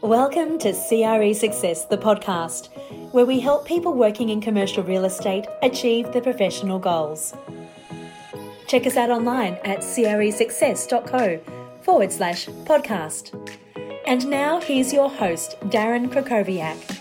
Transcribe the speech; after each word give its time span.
Welcome 0.00 0.58
to 0.60 0.72
CRE 0.72 1.34
Success, 1.34 1.84
the 1.84 1.98
podcast, 1.98 2.68
where 3.12 3.26
we 3.26 3.40
help 3.40 3.66
people 3.66 3.92
working 3.92 4.28
in 4.30 4.40
commercial 4.40 4.82
real 4.82 5.04
estate 5.04 5.46
achieve 5.62 6.12
their 6.12 6.22
professional 6.22 6.78
goals. 6.78 7.34
Check 8.66 8.86
us 8.86 8.96
out 8.96 9.10
online 9.10 9.54
at 9.64 9.80
cresuccess.co 9.80 11.40
forward 11.82 12.12
slash 12.12 12.46
podcast. 12.46 13.34
And 14.06 14.26
now 14.28 14.60
here's 14.60 14.92
your 14.92 15.10
host, 15.10 15.56
Darren 15.64 16.08
Krakowiak. 16.08 16.99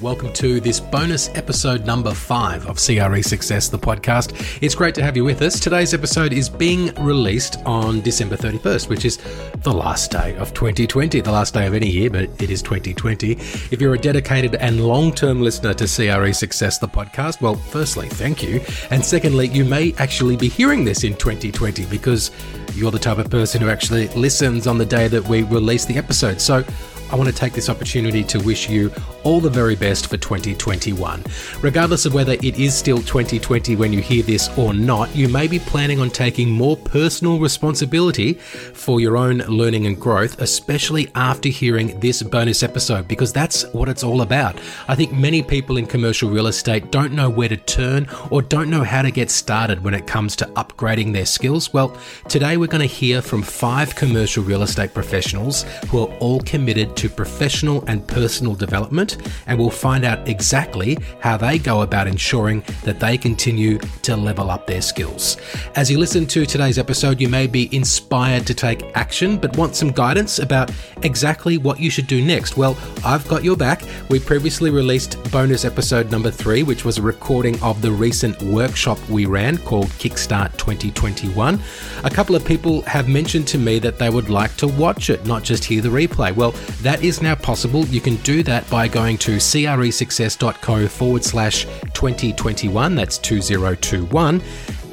Welcome 0.00 0.32
to 0.34 0.60
this 0.60 0.78
bonus 0.78 1.28
episode 1.30 1.84
number 1.84 2.14
five 2.14 2.64
of 2.68 2.76
CRE 2.76 3.20
Success, 3.20 3.68
the 3.68 3.80
podcast. 3.80 4.62
It's 4.62 4.76
great 4.76 4.94
to 4.94 5.02
have 5.02 5.16
you 5.16 5.24
with 5.24 5.42
us. 5.42 5.58
Today's 5.58 5.92
episode 5.92 6.32
is 6.32 6.48
being 6.48 6.94
released 7.04 7.56
on 7.66 8.00
December 8.02 8.36
31st, 8.36 8.88
which 8.88 9.04
is 9.04 9.18
the 9.64 9.72
last 9.72 10.12
day 10.12 10.36
of 10.36 10.54
2020, 10.54 11.20
the 11.20 11.32
last 11.32 11.52
day 11.52 11.66
of 11.66 11.74
any 11.74 11.90
year, 11.90 12.10
but 12.10 12.30
it 12.40 12.48
is 12.48 12.62
2020. 12.62 13.32
If 13.32 13.80
you're 13.80 13.94
a 13.94 13.98
dedicated 13.98 14.54
and 14.54 14.86
long 14.86 15.12
term 15.12 15.42
listener 15.42 15.74
to 15.74 15.84
CRE 15.84 16.30
Success, 16.32 16.78
the 16.78 16.86
podcast, 16.86 17.40
well, 17.40 17.56
firstly, 17.56 18.08
thank 18.08 18.40
you. 18.40 18.60
And 18.92 19.04
secondly, 19.04 19.48
you 19.48 19.64
may 19.64 19.94
actually 19.98 20.36
be 20.36 20.48
hearing 20.48 20.84
this 20.84 21.02
in 21.02 21.16
2020 21.16 21.86
because 21.86 22.30
you're 22.74 22.92
the 22.92 23.00
type 23.00 23.18
of 23.18 23.30
person 23.30 23.60
who 23.60 23.68
actually 23.68 24.06
listens 24.10 24.68
on 24.68 24.78
the 24.78 24.86
day 24.86 25.08
that 25.08 25.26
we 25.26 25.42
release 25.42 25.86
the 25.86 25.96
episode. 25.96 26.40
So 26.40 26.62
I 27.10 27.16
want 27.16 27.30
to 27.30 27.34
take 27.34 27.54
this 27.54 27.70
opportunity 27.70 28.22
to 28.24 28.38
wish 28.40 28.68
you 28.68 28.92
all 29.24 29.40
the 29.40 29.48
very 29.48 29.76
best 29.76 30.08
for 30.08 30.18
2021. 30.18 31.24
Regardless 31.62 32.04
of 32.04 32.12
whether 32.12 32.34
it 32.34 32.58
is 32.58 32.74
still 32.74 32.98
2020 32.98 33.76
when 33.76 33.94
you 33.94 34.02
hear 34.02 34.22
this 34.22 34.50
or 34.58 34.74
not, 34.74 35.14
you 35.16 35.26
may 35.26 35.48
be 35.48 35.58
planning 35.58 36.00
on 36.00 36.10
taking 36.10 36.50
more 36.50 36.76
personal 36.76 37.38
responsibility 37.38 38.34
for 38.34 39.00
your 39.00 39.16
own 39.16 39.38
learning 39.38 39.86
and 39.86 39.98
growth, 39.98 40.38
especially 40.42 41.10
after 41.14 41.48
hearing 41.48 41.98
this 41.98 42.22
bonus 42.22 42.62
episode, 42.62 43.08
because 43.08 43.32
that's 43.32 43.64
what 43.72 43.88
it's 43.88 44.04
all 44.04 44.20
about. 44.20 44.60
I 44.86 44.94
think 44.94 45.12
many 45.12 45.42
people 45.42 45.78
in 45.78 45.86
commercial 45.86 46.28
real 46.28 46.46
estate 46.46 46.90
don't 46.90 47.12
know 47.12 47.30
where 47.30 47.48
to 47.48 47.56
turn 47.56 48.06
or 48.30 48.42
don't 48.42 48.68
know 48.68 48.84
how 48.84 49.00
to 49.00 49.10
get 49.10 49.30
started 49.30 49.82
when 49.82 49.94
it 49.94 50.06
comes 50.06 50.36
to 50.36 50.44
upgrading 50.56 51.14
their 51.14 51.26
skills. 51.26 51.72
Well, 51.72 51.96
today 52.28 52.58
we're 52.58 52.66
going 52.66 52.86
to 52.86 52.94
hear 52.94 53.22
from 53.22 53.40
five 53.40 53.94
commercial 53.94 54.44
real 54.44 54.62
estate 54.62 54.92
professionals 54.92 55.62
who 55.88 56.00
are 56.00 56.14
all 56.18 56.40
committed 56.40 56.97
to 56.98 57.08
professional 57.08 57.84
and 57.86 58.06
personal 58.06 58.54
development, 58.54 59.18
and 59.46 59.58
we'll 59.58 59.70
find 59.70 60.04
out 60.04 60.28
exactly 60.28 60.98
how 61.20 61.36
they 61.36 61.56
go 61.58 61.82
about 61.82 62.08
ensuring 62.08 62.62
that 62.82 62.98
they 62.98 63.16
continue 63.16 63.78
to 64.02 64.16
level 64.16 64.50
up 64.50 64.66
their 64.66 64.82
skills. 64.82 65.36
As 65.76 65.88
you 65.90 65.98
listen 65.98 66.26
to 66.26 66.44
today's 66.44 66.76
episode, 66.76 67.20
you 67.20 67.28
may 67.28 67.46
be 67.46 67.74
inspired 67.74 68.46
to 68.48 68.54
take 68.54 68.90
action, 68.96 69.38
but 69.38 69.56
want 69.56 69.76
some 69.76 69.92
guidance 69.92 70.40
about 70.40 70.72
exactly 71.02 71.56
what 71.56 71.78
you 71.78 71.88
should 71.88 72.08
do 72.08 72.20
next. 72.20 72.56
Well, 72.56 72.76
I've 73.04 73.26
got 73.28 73.44
your 73.44 73.56
back. 73.56 73.82
We 74.10 74.18
previously 74.18 74.70
released 74.70 75.22
bonus 75.30 75.64
episode 75.64 76.10
number 76.10 76.32
three, 76.32 76.64
which 76.64 76.84
was 76.84 76.98
a 76.98 77.02
recording 77.02 77.62
of 77.62 77.80
the 77.80 77.92
recent 77.92 78.42
workshop 78.42 78.98
we 79.08 79.26
ran 79.26 79.56
called 79.58 79.86
Kickstart 80.00 80.56
2021. 80.56 81.60
A 82.02 82.10
couple 82.10 82.34
of 82.34 82.44
people 82.44 82.82
have 82.82 83.08
mentioned 83.08 83.46
to 83.48 83.58
me 83.58 83.78
that 83.78 83.98
they 83.98 84.10
would 84.10 84.30
like 84.30 84.56
to 84.56 84.66
watch 84.66 85.10
it, 85.10 85.24
not 85.26 85.44
just 85.44 85.64
hear 85.64 85.80
the 85.80 85.88
replay. 85.88 86.34
Well, 86.34 86.54
that 86.88 87.04
is 87.04 87.20
now 87.20 87.34
possible. 87.34 87.84
You 87.88 88.00
can 88.00 88.16
do 88.16 88.42
that 88.44 88.66
by 88.70 88.88
going 88.88 89.18
to 89.18 89.32
cresuccess.co 89.32 90.88
forward 90.88 91.22
slash 91.22 91.64
2021. 91.92 92.94
That's 92.94 93.18
2021 93.18 94.40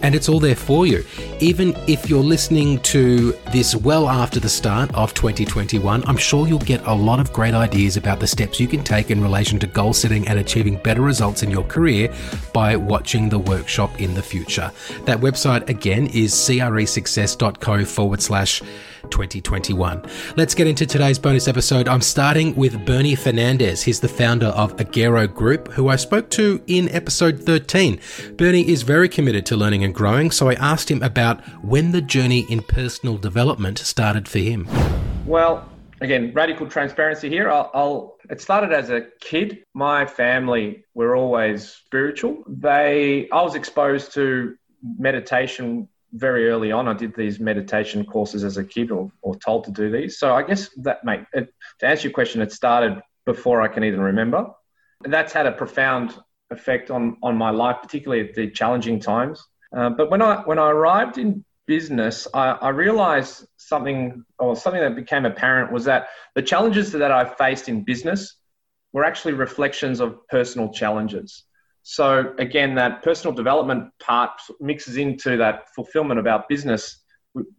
and 0.02 0.14
it's 0.14 0.30
all 0.30 0.40
there 0.40 0.56
for 0.56 0.86
you. 0.86 1.04
Even 1.40 1.76
if 1.88 2.10
you're 2.10 2.24
listening 2.24 2.80
to 2.82 3.32
this 3.52 3.76
well 3.76 4.08
after 4.08 4.40
the 4.40 4.50
start 4.50 4.94
of 4.94 5.14
2021, 5.14 6.04
I'm 6.06 6.18
sure 6.18 6.48
you'll 6.48 6.60
get 6.60 6.86
a 6.86 6.94
lot 6.94 7.20
of 7.20 7.34
great 7.34 7.54
ideas 7.54 7.98
about 7.98 8.20
the 8.20 8.28
steps 8.28 8.60
you 8.60 8.68
can 8.68 8.84
take 8.84 9.10
in 9.10 9.20
relation 9.22 9.58
to 9.60 9.68
goal 9.68 9.94
setting 9.94 10.28
and 10.28 10.38
achieving 10.38 10.76
better 10.78 11.02
results 11.02 11.42
in 11.44 11.50
your 11.50 11.64
career 11.64 12.14
by 12.54 12.76
watching 12.76 13.30
the 13.30 13.40
workshop 13.40 14.00
in 14.00 14.14
the 14.14 14.22
future. 14.22 14.72
That 15.06 15.20
website 15.20 15.70
again 15.70 16.08
is 16.08 16.34
cresuccess.co 16.34 17.86
forward 17.86 18.22
slash 18.22 18.62
2021. 19.06 20.04
Let's 20.36 20.54
get 20.54 20.68
into 20.68 20.86
today's 20.86 21.20
bonus 21.20 21.48
episode. 21.48 21.88
I'm 21.88 22.02
starting 22.02 22.56
with 22.56 22.86
Bernie 22.86 23.16
Fernandez. 23.16 23.84
He's 23.84 24.00
the 24.00 24.08
founder 24.08 24.48
of 24.48 24.76
Agero 24.78 25.34
Group, 25.34 25.72
who 25.72 25.90
I 25.90 25.96
spoke 25.96 26.30
to 26.32 26.62
in 26.68 26.90
episode 26.90 27.42
13. 27.42 28.00
Bernie 28.38 28.68
is 28.68 28.84
very 28.84 29.08
committed 29.08 29.46
to 29.48 29.56
learning 29.56 29.84
and 29.84 29.94
growing, 29.94 30.32
so 30.32 30.50
I 30.50 30.54
asked 30.56 30.90
him 30.90 31.02
about 31.04 31.42
when 31.64 31.92
the 31.92 32.02
journey 32.02 32.46
in 32.50 32.62
personal 32.62 33.18
development 33.18 33.78
started 33.78 34.28
for 34.28 34.40
him. 34.40 34.68
Well, 35.26 35.70
again, 36.02 36.32
radical 36.34 36.68
transparency 36.68 37.30
here. 37.30 37.50
I'll, 37.50 37.72
I'll, 37.74 38.18
it 38.30 38.42
started 38.42 38.72
as 38.72 38.90
a 38.90 39.08
kid. 39.22 39.64
My 39.74 40.06
family 40.06 40.84
were 40.94 41.16
always 41.16 41.70
spiritual. 41.70 42.44
They, 42.48 43.30
I 43.32 43.42
was 43.42 43.56
exposed 43.56 44.14
to 44.14 44.56
meditation 44.98 45.88
very 46.16 46.50
early 46.50 46.72
on. 46.72 46.88
I 46.88 46.94
did 46.94 47.16
these 47.16 47.40
meditation 47.40 48.06
courses 48.06 48.44
as 48.44 48.58
a 48.58 48.64
kid, 48.64 48.92
or, 48.92 49.12
or 49.22 49.36
told 49.36 49.66
to 49.66 49.72
do 49.72 49.92
these. 49.92 50.18
So 50.18 50.34
I 50.34 50.44
guess 50.44 50.70
that, 50.78 51.04
mate, 51.04 51.22
it, 51.34 51.54
to 51.80 51.88
answer 51.88 52.08
your 52.08 52.14
question, 52.14 52.42
it 52.42 52.52
started 52.52 53.02
before 53.26 53.62
I 53.62 53.68
can 53.68 53.84
even 53.84 54.00
remember. 54.00 54.50
And 55.04 55.14
that's 55.14 55.34
had 55.34 55.46
a 55.46 55.52
profound 55.52 56.16
effect 56.52 56.90
on 56.92 57.18
on 57.22 57.36
my 57.36 57.50
life, 57.50 57.78
particularly 57.82 58.30
at 58.30 58.36
the 58.36 58.50
challenging 58.50 59.00
times. 59.00 59.44
Uh, 59.76 59.90
but 59.90 60.10
when 60.10 60.22
I 60.22 60.42
when 60.46 60.60
I 60.60 60.70
arrived 60.70 61.18
in 61.18 61.44
business, 61.66 62.28
I, 62.34 62.52
I, 62.52 62.70
realized 62.70 63.48
something, 63.58 64.24
or 64.38 64.56
something 64.56 64.82
that 64.82 64.96
became 64.96 65.26
apparent 65.26 65.72
was 65.72 65.86
that 65.86 66.10
the 66.36 66.42
challenges 66.42 66.92
that 66.92 67.12
I 67.12 67.26
faced 67.26 67.68
in 67.70 67.84
business 67.84 68.36
were 68.94 69.04
actually 69.04 69.34
reflections 69.34 70.00
of 70.00 70.28
personal 70.28 70.72
challenges. 70.72 71.44
So 71.88 72.34
again, 72.40 72.74
that 72.76 73.04
personal 73.04 73.32
development 73.32 73.92
part 74.00 74.32
mixes 74.60 74.98
into 74.98 75.38
that 75.38 75.70
fulfillment 75.76 76.20
about 76.20 76.50
business, 76.50 77.04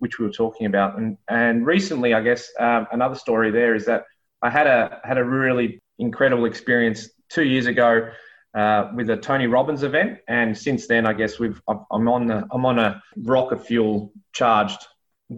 which 0.00 0.18
we 0.18 0.26
were 0.26 0.32
talking 0.32 0.66
about. 0.66 0.98
And 0.98 1.16
and 1.28 1.64
recently, 1.64 2.12
I 2.12 2.22
guess 2.22 2.50
um, 2.58 2.88
another 2.90 3.14
story 3.14 3.52
there 3.52 3.76
is 3.76 3.86
that 3.86 4.02
I 4.42 4.50
had 4.50 4.66
a 4.66 5.00
had 5.04 5.16
a 5.16 5.24
really 5.24 5.80
incredible 6.00 6.44
experience 6.44 7.08
two 7.30 7.44
years 7.44 7.66
ago 7.66 8.10
uh, 8.58 8.90
with 8.96 9.10
a 9.10 9.16
Tony 9.16 9.46
Robbins 9.46 9.84
event, 9.84 10.18
and 10.26 10.58
since 10.58 10.88
then, 10.88 11.06
I 11.06 11.12
guess 11.12 11.38
we've 11.38 11.62
I'm 11.68 12.08
on 12.08 12.26
the, 12.26 12.48
I'm 12.50 12.66
on 12.66 12.80
a 12.80 13.00
rocket 13.18 13.64
fuel 13.64 14.12
charged 14.32 14.88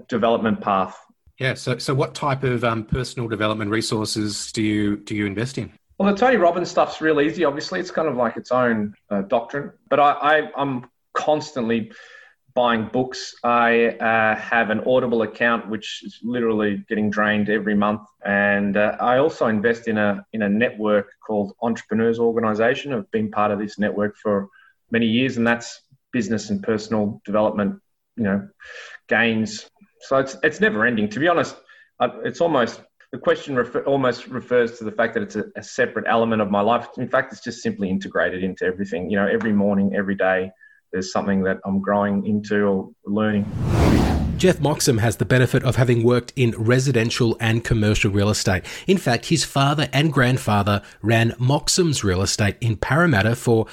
development 0.08 0.62
path. 0.62 0.98
Yeah. 1.38 1.52
So 1.54 1.76
so 1.76 1.92
what 1.92 2.14
type 2.14 2.42
of 2.42 2.64
um, 2.64 2.86
personal 2.86 3.28
development 3.28 3.70
resources 3.70 4.50
do 4.50 4.62
you 4.62 4.96
do 4.96 5.14
you 5.14 5.26
invest 5.26 5.58
in? 5.58 5.74
Well, 5.98 6.12
the 6.12 6.18
Tony 6.18 6.36
Robbins 6.36 6.70
stuff's 6.70 7.00
real 7.00 7.20
easy. 7.20 7.44
Obviously, 7.44 7.80
it's 7.80 7.90
kind 7.90 8.06
of 8.06 8.14
like 8.14 8.36
its 8.36 8.52
own 8.52 8.94
uh, 9.10 9.22
doctrine, 9.22 9.72
but 9.90 9.98
I, 9.98 10.48
I'm 10.56 10.86
constantly 11.12 11.90
buying 12.54 12.88
books. 12.92 13.34
I 13.42 13.88
uh, 13.88 14.36
have 14.36 14.70
an 14.70 14.80
Audible 14.86 15.22
account, 15.22 15.68
which 15.68 16.04
is 16.04 16.20
literally 16.22 16.84
getting 16.88 17.10
drained 17.10 17.48
every 17.48 17.74
month, 17.74 18.02
and 18.24 18.76
uh, 18.76 18.96
I 19.00 19.18
also 19.18 19.48
invest 19.48 19.88
in 19.88 19.98
a 19.98 20.24
in 20.32 20.42
a 20.42 20.48
network 20.48 21.08
called 21.26 21.54
Entrepreneurs 21.62 22.20
Organization. 22.20 22.92
I've 22.92 23.10
been 23.10 23.32
part 23.32 23.50
of 23.50 23.58
this 23.58 23.76
network 23.76 24.16
for 24.16 24.48
many 24.92 25.06
years, 25.06 25.36
and 25.36 25.44
that's 25.44 25.80
business 26.12 26.50
and 26.50 26.62
personal 26.62 27.20
development, 27.24 27.80
you 28.16 28.22
know, 28.22 28.48
gains. 29.08 29.68
So 30.02 30.18
it's 30.18 30.36
it's 30.44 30.60
never 30.60 30.86
ending. 30.86 31.08
To 31.08 31.18
be 31.18 31.26
honest, 31.26 31.56
it's 32.24 32.40
almost 32.40 32.80
the 33.10 33.18
question 33.18 33.56
refer, 33.56 33.80
almost 33.84 34.28
refers 34.28 34.78
to 34.78 34.84
the 34.84 34.92
fact 34.92 35.14
that 35.14 35.22
it's 35.22 35.36
a, 35.36 35.44
a 35.56 35.62
separate 35.62 36.04
element 36.06 36.42
of 36.42 36.50
my 36.50 36.60
life. 36.60 36.88
In 36.98 37.08
fact, 37.08 37.32
it's 37.32 37.42
just 37.42 37.62
simply 37.62 37.88
integrated 37.88 38.44
into 38.44 38.64
everything. 38.64 39.10
You 39.10 39.16
know, 39.16 39.26
every 39.26 39.52
morning, 39.52 39.94
every 39.96 40.14
day 40.14 40.50
there's 40.92 41.10
something 41.10 41.42
that 41.44 41.58
I'm 41.64 41.80
growing 41.80 42.26
into 42.26 42.64
or 42.64 42.90
learning. 43.06 43.46
Jeff 44.36 44.60
Moxham 44.60 44.98
has 44.98 45.16
the 45.16 45.24
benefit 45.24 45.64
of 45.64 45.76
having 45.76 46.04
worked 46.04 46.32
in 46.36 46.52
residential 46.52 47.36
and 47.40 47.64
commercial 47.64 48.10
real 48.10 48.30
estate. 48.30 48.64
In 48.86 48.96
fact, 48.96 49.26
his 49.26 49.42
father 49.42 49.88
and 49.92 50.12
grandfather 50.12 50.80
ran 51.02 51.34
Moxham's 51.40 52.04
Real 52.04 52.22
Estate 52.22 52.56
in 52.60 52.76
Parramatta 52.76 53.34
for 53.34 53.66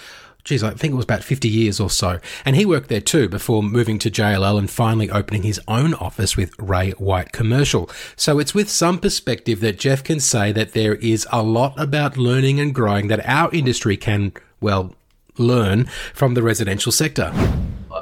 geez, 0.46 0.64
I 0.64 0.72
think 0.72 0.94
it 0.94 0.96
was 0.96 1.04
about 1.04 1.24
50 1.24 1.50
years 1.50 1.80
or 1.80 1.90
so. 1.90 2.20
And 2.46 2.56
he 2.56 2.66
worked 2.66 2.88
there 2.88 3.02
too 3.02 3.28
before 3.28 3.62
moving 3.62 4.00
to 4.00 4.12
JLL 4.12 4.58
and 4.58 4.70
finally 4.70 5.10
opening 5.10 5.44
his 5.44 5.60
own 5.68 5.94
office 5.96 6.38
with 6.38 6.54
Ray 6.60 6.92
White 6.92 7.32
Commercial. 7.32 7.90
So 8.16 8.40
it's 8.40 8.54
with 8.54 8.70
some 8.70 9.00
perspective 9.00 9.60
that 9.62 9.80
Jeff 9.80 10.04
can 10.04 10.20
say 10.20 10.52
that 10.54 10.74
there 10.74 10.96
is 10.96 11.28
a 11.32 11.44
lot 11.44 11.78
about 11.78 12.16
learning 12.16 12.60
and 12.60 12.74
growing 12.74 13.08
that 13.08 13.28
our 13.28 13.52
industry 13.52 13.98
can, 13.98 14.34
well, 14.62 14.96
learn 15.38 15.86
from 16.14 16.36
the 16.36 16.44
residential 16.44 16.92
sector? 16.92 17.32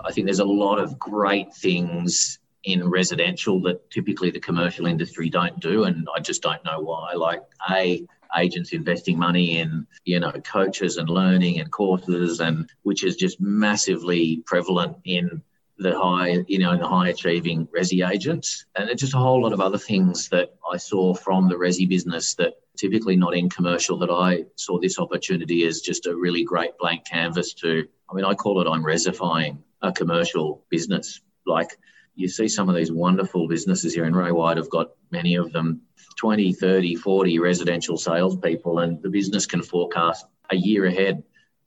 I 0.05 0.11
think 0.11 0.25
there's 0.25 0.39
a 0.39 0.45
lot 0.45 0.79
of 0.79 0.99
great 0.99 1.53
things 1.53 2.39
in 2.63 2.89
residential 2.89 3.61
that 3.61 3.89
typically 3.89 4.31
the 4.31 4.39
commercial 4.39 4.85
industry 4.85 5.29
don't 5.29 5.59
do, 5.59 5.83
and 5.83 6.07
I 6.15 6.19
just 6.19 6.41
don't 6.41 6.63
know 6.63 6.79
why. 6.79 7.13
Like, 7.13 7.41
A, 7.69 8.05
agents 8.37 8.73
investing 8.73 9.17
money 9.17 9.59
in 9.59 9.85
you 10.05 10.19
know 10.19 10.31
coaches 10.43 10.97
and 10.97 11.09
learning 11.09 11.59
and 11.59 11.71
courses 11.71 12.39
and 12.39 12.69
which 12.83 13.03
is 13.03 13.15
just 13.15 13.39
massively 13.39 14.43
prevalent 14.45 14.97
in 15.05 15.41
the 15.77 15.97
high, 15.97 16.43
you 16.47 16.59
know, 16.59 16.71
in 16.71 16.79
the 16.79 16.87
high 16.87 17.09
achieving 17.09 17.67
resi 17.67 18.07
agents, 18.07 18.65
and 18.75 18.89
it's 18.89 19.01
just 19.01 19.15
a 19.15 19.17
whole 19.17 19.41
lot 19.41 19.53
of 19.53 19.61
other 19.61 19.77
things 19.77 20.29
that 20.29 20.55
I 20.71 20.77
saw 20.77 21.13
from 21.13 21.47
the 21.47 21.55
resi 21.55 21.87
business 21.87 22.35
that 22.35 22.53
typically 22.77 23.15
not 23.15 23.35
in 23.35 23.49
commercial 23.49 23.97
that 23.99 24.09
I 24.09 24.45
saw 24.55 24.79
this 24.79 24.99
opportunity 24.99 25.65
as 25.65 25.81
just 25.81 26.07
a 26.07 26.15
really 26.15 26.43
great 26.43 26.77
blank 26.79 27.05
canvas 27.05 27.53
to. 27.55 27.87
I 28.09 28.15
mean, 28.15 28.25
I 28.25 28.33
call 28.33 28.61
it 28.61 28.69
I'm 28.69 28.83
resifying 28.83 29.59
a 29.81 29.91
commercial 29.91 30.63
business. 30.69 31.21
Like 31.45 31.77
you 32.15 32.27
see 32.27 32.47
some 32.47 32.69
of 32.69 32.75
these 32.75 32.91
wonderful 32.91 33.47
businesses 33.47 33.93
here 33.93 34.05
in 34.05 34.15
Ray 34.15 34.31
White 34.31 34.57
have 34.57 34.69
got 34.69 34.91
many 35.11 35.35
of 35.35 35.51
them 35.51 35.81
20, 36.17 36.53
30, 36.53 36.95
40 36.95 37.39
residential 37.39 37.97
salespeople, 37.97 38.79
and 38.79 39.01
the 39.01 39.09
business 39.09 39.45
can 39.45 39.61
forecast 39.61 40.25
a 40.49 40.55
year 40.55 40.85
ahead 40.85 41.23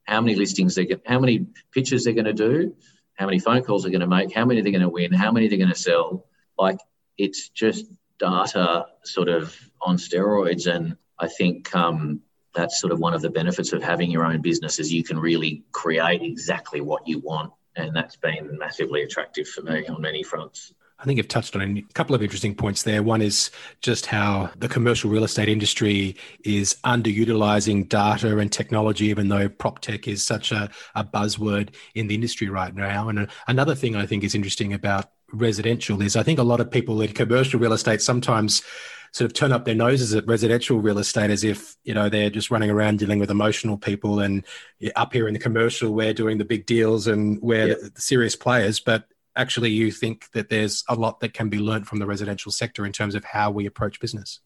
how 0.06 0.20
many 0.20 0.37
listings 0.37 0.75
they 0.75 0.87
get, 0.87 1.02
how 1.04 1.19
many 1.19 1.46
pitches 1.72 2.04
they're 2.04 2.14
going 2.14 2.26
to 2.26 2.32
do, 2.32 2.75
how 3.14 3.26
many 3.26 3.38
phone 3.38 3.62
calls 3.62 3.82
they're 3.82 3.90
going 3.90 4.00
to 4.00 4.06
make, 4.06 4.32
how 4.32 4.44
many 4.44 4.60
they're 4.60 4.72
going 4.72 4.82
to 4.82 4.88
win, 4.88 5.12
how 5.12 5.32
many 5.32 5.48
they're 5.48 5.58
going 5.58 5.70
to 5.70 5.75
sell. 5.75 6.26
Like 6.58 6.78
it's 7.19 7.48
just 7.48 7.87
data 8.19 8.87
sort 9.04 9.28
of 9.28 9.56
on 9.81 9.96
steroids. 9.96 10.72
And 10.72 10.96
I 11.19 11.28
think 11.28 11.75
um, 11.75 12.20
that's 12.54 12.81
sort 12.81 12.93
of 12.93 13.00
one 13.00 13.14
of 13.14 13.22
the 13.22 13.31
benefits 13.31 13.72
of 13.72 13.82
having 13.82 14.10
your 14.10 14.25
own 14.25 14.43
business 14.43 14.78
is 14.78 14.93
you 14.93 15.04
can 15.04 15.19
really 15.19 15.64
create 15.72 16.22
exactly 16.22 16.81
what 16.81 17.06
you 17.06 17.19
want. 17.19 17.52
And 17.76 17.94
that's 17.94 18.17
been 18.17 18.56
massively 18.58 19.02
attractive 19.02 19.49
for 19.49 19.62
me 19.62 19.82
mm-hmm. 19.82 19.94
on 19.94 20.00
many 20.00 20.23
fronts. 20.23 20.73
I 20.99 21.05
think 21.05 21.19
you've 21.19 21.28
touched 21.28 21.55
on 21.55 21.62
a 21.62 21.82
couple 21.93 22.14
of 22.14 22.23
interesting 22.23 22.55
points 22.55 22.82
there. 22.82 23.02
One 23.02 23.20
is 23.20 23.50
just 23.82 24.06
how 24.06 24.50
the 24.56 24.69
commercial 24.69 25.11
real 25.11 25.25
estate 25.25 25.49
industry 25.49 26.17
is 26.43 26.76
underutilizing 26.84 27.88
data 27.88 28.38
and 28.38 28.50
technology, 28.50 29.06
even 29.06 29.28
though 29.28 29.49
prop 29.49 29.81
tech 29.81 30.08
is 30.08 30.25
such 30.25 30.52
a, 30.52 30.70
a 30.94 31.05
buzzword 31.05 31.75
in 31.94 32.06
the 32.06 32.14
industry 32.14 32.49
right 32.49 32.75
now. 32.75 33.11
And 33.11 33.28
another 33.46 33.75
thing 33.75 33.94
I 33.94 34.06
think 34.06 34.25
is 34.25 34.34
interesting 34.34 34.72
about 34.72 35.11
residential 35.32 36.00
is 36.00 36.17
I 36.17 36.22
think 36.22 36.38
a 36.38 36.44
lot 36.44 36.61
of 36.61 36.70
people 36.70 37.02
in 37.02 37.12
commercial 37.12 37.61
real 37.61 37.75
estate 37.75 38.00
sometimes 38.00 38.62
sort 39.12 39.31
of 39.31 39.35
turn 39.35 39.53
up 39.53 39.64
their 39.64 39.75
noses 39.75 40.14
at 40.14 40.26
residential 40.26 40.79
real 40.79 40.99
estate 40.99 41.31
as 41.31 41.44
if 41.44 41.76
you 41.85 41.94
know 41.94 42.08
they're 42.08 42.31
just 42.31 42.50
running 42.50 42.70
around 42.70 42.99
dealing 42.99 43.19
with 43.19 43.31
emotional 43.31 43.79
people 43.79 44.20
and 44.20 44.44
up 44.94 45.12
here 45.12 45.29
in 45.29 45.35
the 45.35 45.41
commercial 45.41 45.93
we're 45.93 46.14
doing 46.14 46.38
the 46.38 46.44
big 46.44 46.67
deals 46.67 47.06
and 47.06 47.41
we're 47.43 47.69
yep. 47.69 47.79
the, 47.81 48.00
serious 48.00 48.37
players. 48.37 48.81
But 48.81 49.08
actually 49.37 49.70
you 49.70 49.93
think 49.93 50.31
that 50.32 50.49
there's 50.49 50.85
a 50.88 50.94
lot 50.94 51.20
that 51.20 51.35
can 51.35 51.49
be 51.49 51.58
learned 51.58 51.87
from 51.87 51.99
the 51.99 52.06
residential 52.06 52.50
sector 52.50 52.87
in 52.87 52.93
terms 52.93 53.14
of 53.14 53.25
how 53.25 53.50
we 53.50 53.67
approach 53.67 54.00
business? 54.00 54.41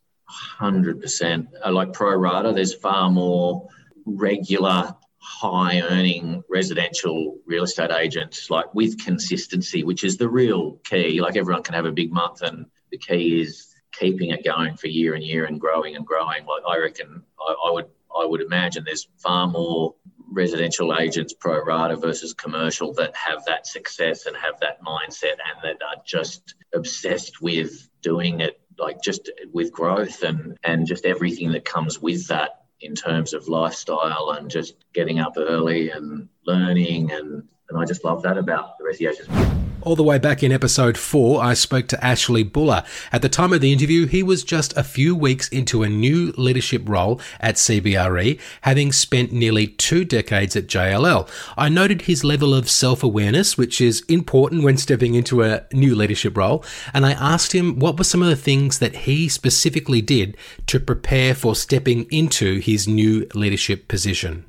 100% 0.61 1.47
uh, 1.65 1.73
like 1.73 1.93
pro 1.93 2.15
rata 2.15 2.53
there's 2.53 2.73
far 2.75 3.11
more 3.11 3.69
regular 4.05 4.95
high 5.19 5.81
earning 5.81 6.43
residential 6.49 7.37
real 7.47 7.65
estate 7.65 7.91
agents 7.91 8.49
like 8.49 8.73
with 8.75 9.05
consistency 9.05 9.85
which 9.85 10.05
is 10.05 10.17
the 10.17 10.29
real 10.29 10.81
key. 10.85 11.21
Like 11.21 11.37
everyone 11.37 11.63
can 11.63 11.75
have 11.75 11.87
a 11.87 11.93
big 11.93 12.13
month 12.13 12.43
and 12.43 12.67
the 12.91 12.99
key 12.99 13.41
is 13.41 13.70
keeping 13.93 14.31
it 14.31 14.45
going 14.45 14.77
for 14.77 14.89
year 14.89 15.15
and 15.15 15.25
year 15.25 15.45
and 15.45 15.61
growing 15.61 15.97
and 15.97 16.07
growing 16.07 16.45
like 16.47 16.63
i 16.69 16.79
reckon 16.79 17.23
I, 17.41 17.55
I 17.69 17.71
would 17.73 17.87
i 18.17 18.25
would 18.25 18.41
imagine 18.41 18.85
there's 18.85 19.09
far 19.19 19.47
more 19.47 19.95
residential 20.33 20.97
agents 20.97 21.35
pro 21.35 21.65
rata 21.65 21.97
versus 21.97 22.35
commercial 22.35 22.93
that 22.95 23.15
have 23.17 23.45
that 23.47 23.67
success 23.67 24.27
and 24.27 24.37
have 24.37 24.61
that 24.61 24.81
mindset 24.83 25.39
and 25.45 25.63
that 25.63 25.79
are 25.83 26.03
just 26.07 26.55
obsessed 26.73 27.43
with 27.43 27.89
doing 28.01 28.41
it 28.41 28.61
like 28.79 29.03
just 29.03 29.31
with 29.53 29.73
growth 29.73 30.23
and 30.23 30.57
and 30.65 30.87
just 30.87 31.05
everything 31.05 31.53
that 31.53 31.65
comes 31.65 32.01
with 32.01 32.29
that 32.29 32.63
in 32.81 32.95
terms 32.95 33.35
of 33.35 33.49
lifestyle 33.49 34.35
and 34.39 34.51
just 34.51 34.75
getting 34.95 35.19
up 35.19 35.35
early 35.37 35.91
and 35.91 36.29
learning 36.47 37.11
and 37.11 37.43
and 37.69 37.79
I 37.79 37.85
just 37.85 38.05
love 38.05 38.23
that 38.23 38.37
about 38.37 38.79
the 38.79 38.85
resi. 38.85 39.60
All 39.91 39.97
the 39.97 40.05
way 40.05 40.19
back 40.19 40.45
in 40.45 40.53
episode 40.53 40.97
4, 40.97 41.43
I 41.43 41.53
spoke 41.53 41.89
to 41.89 42.05
Ashley 42.05 42.45
Buller. 42.45 42.85
At 43.11 43.23
the 43.23 43.29
time 43.29 43.53
of 43.53 43.61
the 43.61 43.73
interview, 43.73 44.07
he 44.07 44.23
was 44.23 44.45
just 44.45 44.73
a 44.77 44.85
few 44.85 45.17
weeks 45.17 45.49
into 45.49 45.83
a 45.83 45.89
new 45.89 46.33
leadership 46.37 46.89
role 46.89 47.21
at 47.41 47.57
CBRE, 47.57 48.39
having 48.61 48.93
spent 48.93 49.33
nearly 49.33 49.67
two 49.67 50.05
decades 50.05 50.55
at 50.55 50.69
JLL. 50.69 51.29
I 51.59 51.69
noted 51.69 52.03
his 52.03 52.23
level 52.23 52.55
of 52.55 52.71
self 52.71 53.03
awareness, 53.03 53.59
which 53.59 53.81
is 53.81 54.05
important 54.09 54.63
when 54.63 54.77
stepping 54.77 55.17
into 55.17 55.43
a 55.43 55.65
new 55.73 55.97
leadership 55.97 56.37
role, 56.37 56.65
and 56.95 57.05
I 57.05 57.15
asked 57.15 57.51
him 57.51 57.81
what 57.81 57.99
were 57.99 58.05
some 58.05 58.23
of 58.23 58.29
the 58.29 58.37
things 58.37 58.79
that 58.79 58.95
he 58.95 59.29
specifically 59.29 60.01
did 60.01 60.37
to 60.69 60.79
prepare 60.79 61.35
for 61.35 61.57
stepping 61.57 62.07
into 62.13 62.61
his 62.61 62.87
new 62.87 63.27
leadership 63.35 63.89
position. 63.89 64.45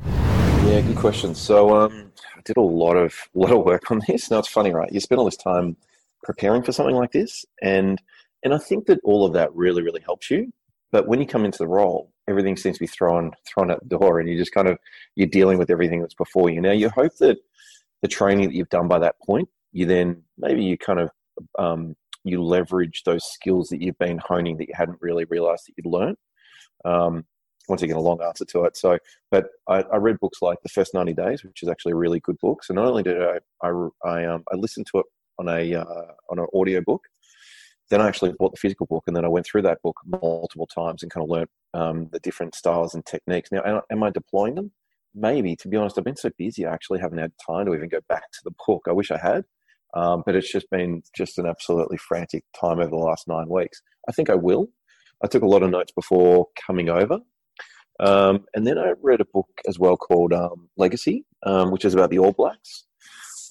Yeah, 0.67 0.81
good 0.81 0.97
question. 0.97 1.33
So, 1.33 1.75
um, 1.75 2.10
did 2.45 2.57
a 2.57 2.61
lot 2.61 2.95
of 2.95 3.15
a 3.35 3.39
lot 3.39 3.51
of 3.51 3.65
work 3.65 3.91
on 3.91 4.01
this. 4.07 4.29
Now 4.31 4.39
it's 4.39 4.47
funny, 4.47 4.71
right? 4.71 4.91
You 4.91 4.99
spend 4.99 5.19
all 5.19 5.25
this 5.25 5.37
time 5.37 5.77
preparing 6.23 6.63
for 6.63 6.71
something 6.71 6.95
like 6.95 7.11
this, 7.11 7.45
and 7.61 8.01
and 8.43 8.53
I 8.53 8.57
think 8.57 8.87
that 8.87 8.99
all 9.03 9.25
of 9.25 9.33
that 9.33 9.53
really 9.55 9.81
really 9.81 10.01
helps 10.01 10.29
you. 10.29 10.51
But 10.91 11.07
when 11.07 11.21
you 11.21 11.27
come 11.27 11.45
into 11.45 11.59
the 11.59 11.67
role, 11.67 12.11
everything 12.27 12.57
seems 12.57 12.77
to 12.77 12.83
be 12.83 12.87
thrown 12.87 13.31
thrown 13.47 13.71
out 13.71 13.81
the 13.81 13.97
door, 13.97 14.19
and 14.19 14.29
you 14.29 14.37
just 14.37 14.53
kind 14.53 14.67
of 14.67 14.77
you're 15.15 15.27
dealing 15.27 15.57
with 15.57 15.69
everything 15.69 16.01
that's 16.01 16.13
before 16.13 16.49
you. 16.49 16.61
Now 16.61 16.71
you 16.71 16.89
hope 16.89 17.15
that 17.17 17.37
the 18.01 18.07
training 18.07 18.47
that 18.47 18.55
you've 18.55 18.69
done 18.69 18.87
by 18.87 18.99
that 18.99 19.15
point, 19.25 19.47
you 19.71 19.85
then 19.85 20.23
maybe 20.37 20.63
you 20.63 20.77
kind 20.77 20.99
of 20.99 21.09
um, 21.57 21.95
you 22.23 22.43
leverage 22.43 23.03
those 23.03 23.23
skills 23.25 23.69
that 23.69 23.81
you've 23.81 23.97
been 23.97 24.19
honing 24.19 24.57
that 24.57 24.67
you 24.67 24.73
hadn't 24.75 25.01
really 25.01 25.25
realized 25.25 25.67
that 25.67 25.73
you'd 25.77 25.91
learned. 25.91 26.17
Um, 26.85 27.25
once 27.67 27.81
again 27.81 27.95
a 27.95 28.01
long 28.01 28.21
answer 28.21 28.45
to 28.45 28.65
it. 28.65 28.75
So, 28.77 28.97
but 29.29 29.47
I, 29.67 29.81
I, 29.83 29.97
read 29.97 30.19
books 30.19 30.41
like 30.41 30.57
The 30.63 30.69
First 30.69 30.93
Ninety 30.93 31.13
Days, 31.13 31.43
which 31.43 31.63
is 31.63 31.69
actually 31.69 31.93
a 31.93 31.97
really 31.97 32.19
good 32.19 32.37
book. 32.39 32.63
So 32.63 32.73
not 32.73 32.85
only 32.85 33.03
did 33.03 33.21
I 33.21 33.39
I, 33.61 33.87
I, 34.03 34.25
um, 34.25 34.43
I 34.51 34.55
listened 34.55 34.87
to 34.91 34.99
it 34.99 35.05
on 35.39 35.47
a 35.47 35.75
uh, 35.75 36.11
on 36.29 36.39
an 36.39 36.47
audio 36.53 36.81
book, 36.81 37.01
then 37.89 38.01
I 38.01 38.07
actually 38.07 38.33
bought 38.37 38.51
the 38.51 38.59
physical 38.59 38.85
book, 38.87 39.03
and 39.07 39.15
then 39.15 39.25
I 39.25 39.29
went 39.29 39.45
through 39.45 39.63
that 39.63 39.81
book 39.83 39.97
multiple 40.05 40.67
times 40.67 41.03
and 41.03 41.11
kind 41.11 41.23
of 41.23 41.29
learned 41.29 41.49
um, 41.73 42.09
the 42.11 42.19
different 42.19 42.55
styles 42.55 42.95
and 42.95 43.05
techniques. 43.05 43.51
Now, 43.51 43.83
am 43.91 44.03
I 44.03 44.09
deploying 44.09 44.55
them? 44.55 44.71
Maybe. 45.13 45.55
To 45.57 45.67
be 45.67 45.77
honest, 45.77 45.97
I've 45.97 46.05
been 46.05 46.15
so 46.15 46.31
busy, 46.37 46.65
I 46.65 46.73
actually 46.73 46.99
haven't 46.99 47.17
had 47.17 47.33
time 47.45 47.65
to 47.65 47.73
even 47.75 47.89
go 47.89 47.99
back 48.07 48.31
to 48.31 48.39
the 48.43 48.51
book. 48.65 48.85
I 48.87 48.93
wish 48.93 49.11
I 49.11 49.17
had. 49.17 49.43
Um, 49.93 50.23
but 50.25 50.35
it's 50.35 50.51
just 50.51 50.69
been 50.69 51.03
just 51.13 51.37
an 51.37 51.45
absolutely 51.45 51.97
frantic 51.97 52.45
time 52.59 52.79
over 52.79 52.89
the 52.89 52.95
last 52.95 53.27
nine 53.27 53.49
weeks. 53.49 53.81
I 54.07 54.13
think 54.13 54.29
I 54.29 54.35
will. 54.35 54.69
I 55.23 55.27
took 55.27 55.43
a 55.43 55.47
lot 55.47 55.63
of 55.63 55.69
notes 55.69 55.91
before 55.91 56.47
coming 56.65 56.89
over, 56.89 57.19
um, 58.01 58.45
and 58.55 58.65
then 58.65 58.79
I 58.79 58.93
read 59.01 59.21
a 59.21 59.25
book 59.25 59.47
as 59.67 59.77
well 59.77 59.95
called 59.95 60.33
um, 60.33 60.69
Legacy, 60.75 61.23
um, 61.43 61.71
which 61.71 61.85
is 61.85 61.93
about 61.93 62.09
the 62.09 62.19
All 62.19 62.31
Blacks, 62.31 62.85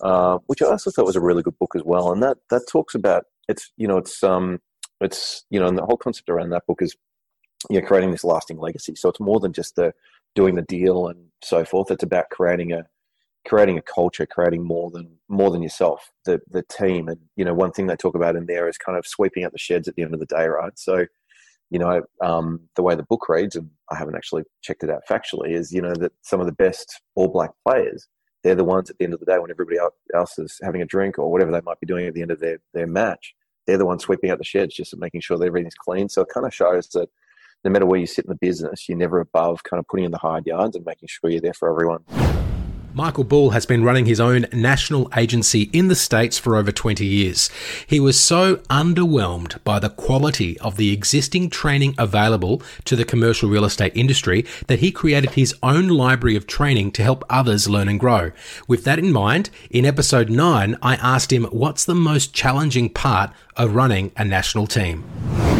uh, 0.02 0.38
which 0.46 0.60
I 0.60 0.66
also 0.66 0.90
thought 0.90 1.06
was 1.06 1.16
a 1.16 1.20
really 1.20 1.42
good 1.42 1.58
book 1.58 1.74
as 1.76 1.84
well. 1.84 2.12
And 2.12 2.22
that 2.22 2.38
that 2.50 2.66
talks 2.70 2.94
about 2.94 3.24
it's 3.48 3.70
you 3.76 3.86
know 3.86 3.96
it's 3.96 4.22
um 4.24 4.60
it's 5.00 5.44
you 5.50 5.60
know 5.60 5.66
and 5.66 5.78
the 5.78 5.84
whole 5.84 5.96
concept 5.96 6.28
around 6.28 6.50
that 6.50 6.66
book 6.66 6.82
is 6.82 6.96
you 7.70 7.80
know 7.80 7.86
creating 7.86 8.10
this 8.10 8.24
lasting 8.24 8.58
legacy. 8.58 8.96
So 8.96 9.08
it's 9.08 9.20
more 9.20 9.38
than 9.38 9.52
just 9.52 9.76
the 9.76 9.94
doing 10.34 10.56
the 10.56 10.62
deal 10.62 11.06
and 11.06 11.26
so 11.42 11.64
forth. 11.64 11.90
It's 11.92 12.02
about 12.02 12.30
creating 12.30 12.72
a 12.72 12.86
creating 13.46 13.78
a 13.78 13.82
culture, 13.82 14.26
creating 14.26 14.64
more 14.64 14.90
than 14.90 15.16
more 15.28 15.52
than 15.52 15.62
yourself, 15.62 16.10
the 16.24 16.40
the 16.50 16.64
team. 16.64 17.06
And 17.06 17.20
you 17.36 17.44
know 17.44 17.54
one 17.54 17.70
thing 17.70 17.86
they 17.86 17.94
talk 17.94 18.16
about 18.16 18.34
in 18.34 18.46
there 18.46 18.68
is 18.68 18.78
kind 18.78 18.98
of 18.98 19.06
sweeping 19.06 19.44
out 19.44 19.52
the 19.52 19.58
sheds 19.58 19.86
at 19.86 19.94
the 19.94 20.02
end 20.02 20.12
of 20.12 20.18
the 20.18 20.26
day, 20.26 20.46
right? 20.48 20.76
So 20.76 21.06
you 21.70 21.78
know, 21.78 22.02
um, 22.20 22.60
the 22.76 22.82
way 22.82 22.94
the 22.94 23.04
book 23.04 23.28
reads, 23.28 23.56
and 23.56 23.70
I 23.90 23.96
haven't 23.96 24.16
actually 24.16 24.42
checked 24.62 24.82
it 24.82 24.90
out 24.90 25.02
factually, 25.08 25.52
is 25.52 25.72
you 25.72 25.80
know 25.80 25.94
that 25.94 26.12
some 26.22 26.40
of 26.40 26.46
the 26.46 26.52
best 26.52 27.00
All 27.14 27.28
Black 27.28 27.50
players, 27.66 28.08
they're 28.42 28.54
the 28.54 28.64
ones 28.64 28.90
at 28.90 28.98
the 28.98 29.04
end 29.04 29.14
of 29.14 29.20
the 29.20 29.26
day 29.26 29.38
when 29.38 29.50
everybody 29.50 29.78
else 30.14 30.38
is 30.38 30.58
having 30.62 30.82
a 30.82 30.86
drink 30.86 31.18
or 31.18 31.30
whatever 31.30 31.52
they 31.52 31.60
might 31.62 31.80
be 31.80 31.86
doing 31.86 32.06
at 32.06 32.14
the 32.14 32.22
end 32.22 32.32
of 32.32 32.40
their 32.40 32.58
their 32.74 32.86
match, 32.86 33.34
they're 33.66 33.78
the 33.78 33.86
ones 33.86 34.02
sweeping 34.02 34.30
out 34.30 34.38
the 34.38 34.44
sheds, 34.44 34.74
just 34.74 34.96
making 34.96 35.20
sure 35.20 35.38
that 35.38 35.46
everything's 35.46 35.74
clean. 35.74 36.08
So 36.08 36.22
it 36.22 36.28
kind 36.32 36.46
of 36.46 36.54
shows 36.54 36.88
that 36.88 37.08
no 37.64 37.70
matter 37.70 37.86
where 37.86 38.00
you 38.00 38.06
sit 38.06 38.24
in 38.24 38.30
the 38.30 38.38
business, 38.40 38.88
you're 38.88 38.98
never 38.98 39.20
above 39.20 39.62
kind 39.64 39.78
of 39.78 39.86
putting 39.86 40.06
in 40.06 40.10
the 40.10 40.18
hard 40.18 40.46
yards 40.46 40.76
and 40.76 40.84
making 40.84 41.08
sure 41.08 41.30
you're 41.30 41.40
there 41.40 41.54
for 41.54 41.70
everyone. 41.70 42.04
Michael 42.92 43.22
Bull 43.22 43.50
has 43.50 43.66
been 43.66 43.84
running 43.84 44.06
his 44.06 44.18
own 44.18 44.46
national 44.52 45.08
agency 45.16 45.70
in 45.72 45.86
the 45.86 45.94
States 45.94 46.38
for 46.38 46.56
over 46.56 46.72
20 46.72 47.06
years. 47.06 47.48
He 47.86 48.00
was 48.00 48.18
so 48.18 48.56
underwhelmed 48.68 49.62
by 49.62 49.78
the 49.78 49.90
quality 49.90 50.58
of 50.58 50.76
the 50.76 50.92
existing 50.92 51.50
training 51.50 51.94
available 51.98 52.62
to 52.86 52.96
the 52.96 53.04
commercial 53.04 53.48
real 53.48 53.64
estate 53.64 53.92
industry 53.94 54.44
that 54.66 54.80
he 54.80 54.90
created 54.90 55.30
his 55.30 55.54
own 55.62 55.86
library 55.86 56.34
of 56.34 56.48
training 56.48 56.90
to 56.92 57.04
help 57.04 57.24
others 57.30 57.68
learn 57.68 57.88
and 57.88 58.00
grow. 58.00 58.32
With 58.66 58.82
that 58.84 58.98
in 58.98 59.12
mind, 59.12 59.50
in 59.70 59.86
episode 59.86 60.28
9, 60.28 60.76
I 60.82 60.96
asked 60.96 61.32
him 61.32 61.44
what's 61.44 61.84
the 61.84 61.94
most 61.94 62.34
challenging 62.34 62.88
part 62.88 63.30
of 63.56 63.76
running 63.76 64.10
a 64.16 64.24
national 64.24 64.66
team. 64.66 65.04